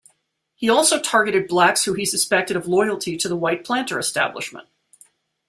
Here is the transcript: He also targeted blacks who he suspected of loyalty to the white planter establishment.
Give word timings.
He 0.55 0.67
also 0.67 0.99
targeted 0.99 1.47
blacks 1.47 1.85
who 1.85 1.93
he 1.93 2.05
suspected 2.05 2.57
of 2.57 2.65
loyalty 2.65 3.17
to 3.17 3.27
the 3.27 3.35
white 3.35 3.63
planter 3.63 3.99
establishment. 3.99 4.67